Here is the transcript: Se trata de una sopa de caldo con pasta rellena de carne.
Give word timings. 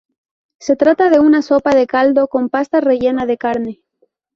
Se 0.57 0.75
trata 0.75 1.11
de 1.11 1.19
una 1.19 1.43
sopa 1.43 1.75
de 1.75 1.85
caldo 1.85 2.27
con 2.27 2.49
pasta 2.49 2.81
rellena 2.81 3.27
de 3.27 3.37
carne. 3.37 3.83